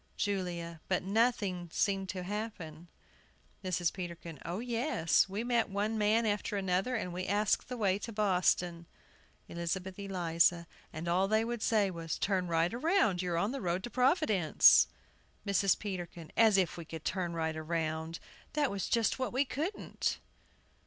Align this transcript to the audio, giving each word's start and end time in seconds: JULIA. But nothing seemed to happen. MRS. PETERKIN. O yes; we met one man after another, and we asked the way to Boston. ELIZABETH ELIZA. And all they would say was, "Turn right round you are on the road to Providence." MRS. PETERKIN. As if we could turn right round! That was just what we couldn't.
JULIA. 0.17 0.81
But 0.87 1.03
nothing 1.03 1.69
seemed 1.71 2.09
to 2.09 2.23
happen. 2.23 2.87
MRS. 3.63 3.93
PETERKIN. 3.93 4.39
O 4.43 4.57
yes; 4.57 5.29
we 5.29 5.43
met 5.43 5.69
one 5.69 5.95
man 5.95 6.25
after 6.25 6.57
another, 6.57 6.95
and 6.95 7.13
we 7.13 7.27
asked 7.27 7.69
the 7.69 7.77
way 7.77 7.99
to 7.99 8.11
Boston. 8.11 8.87
ELIZABETH 9.47 9.99
ELIZA. 9.99 10.65
And 10.91 11.07
all 11.07 11.27
they 11.27 11.45
would 11.45 11.61
say 11.61 11.91
was, 11.91 12.17
"Turn 12.17 12.47
right 12.47 12.73
round 12.81 13.21
you 13.21 13.33
are 13.33 13.37
on 13.37 13.51
the 13.51 13.61
road 13.61 13.83
to 13.83 13.91
Providence." 13.91 14.87
MRS. 15.45 15.77
PETERKIN. 15.77 16.31
As 16.35 16.57
if 16.57 16.77
we 16.77 16.85
could 16.85 17.05
turn 17.05 17.33
right 17.33 17.53
round! 17.55 18.17
That 18.53 18.71
was 18.71 18.89
just 18.89 19.19
what 19.19 19.31
we 19.31 19.45
couldn't. 19.45 20.17